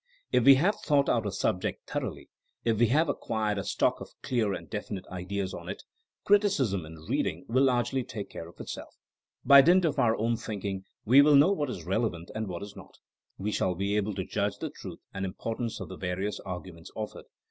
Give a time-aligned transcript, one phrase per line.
[0.31, 2.27] If we have thought out a subject thoroughly,
[2.65, 5.83] if we have acquired a stock of clear and definite ideas on it,
[6.25, 8.95] criticism in reading will largely take care of itself.
[9.45, 12.75] By dint of our own thinking we will know what is relevant and what is
[12.75, 12.97] not;
[13.37, 17.25] we shall be able to judge the truth and importance of the various arguments offered.